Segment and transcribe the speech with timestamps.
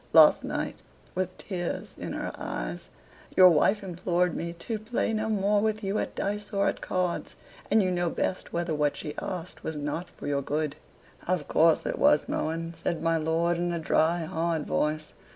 [0.13, 0.81] Last night,
[1.13, 2.89] with tears in her eyes,
[3.37, 7.35] your wife implored me to play no more with you at dice or at cards,
[7.69, 10.75] and you know best whether what she asked was not for your good."
[11.27, 15.13] "Of course, it was, Mohun," says my lord in a dry hard voice.